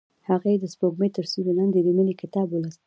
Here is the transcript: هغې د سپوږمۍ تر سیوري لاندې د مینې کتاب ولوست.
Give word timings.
هغې 0.29 0.53
د 0.57 0.65
سپوږمۍ 0.73 1.09
تر 1.17 1.25
سیوري 1.31 1.53
لاندې 1.59 1.79
د 1.81 1.87
مینې 1.97 2.13
کتاب 2.21 2.47
ولوست. 2.51 2.79